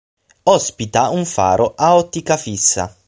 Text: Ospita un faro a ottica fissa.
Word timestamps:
Ospita 0.49 1.09
un 1.09 1.25
faro 1.25 1.75
a 1.77 1.93
ottica 1.95 2.35
fissa. 2.35 2.97